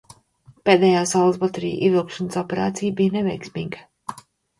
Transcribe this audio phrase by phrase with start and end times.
[0.67, 3.83] Pēdējā saules bateriju ievilkšanas operācija bija neveiksmīga.